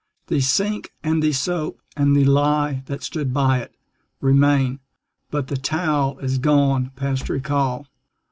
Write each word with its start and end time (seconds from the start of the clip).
The 0.29 0.41
sink 0.41 0.91
and 1.03 1.21
the 1.21 1.31
soap 1.31 1.79
and 1.95 2.15
the 2.17 2.23
lye 2.25 2.81
that 2.87 3.03
stood 3.03 3.31
by 3.31 3.59
it 3.59 3.75
Remain; 4.19 4.79
but 5.29 5.45
the 5.45 5.57
towel 5.57 6.17
is 6.17 6.39
gone 6.39 6.89
past 6.95 7.29
recall. 7.29 7.85